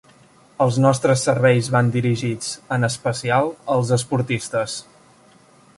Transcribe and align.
Els 0.63 0.77
nostres 0.85 1.25
serveis 1.27 1.69
van 1.75 1.91
dirigits, 1.97 2.49
en 2.77 2.89
especial, 2.89 3.53
als 3.75 3.93
esportistes. 3.99 4.79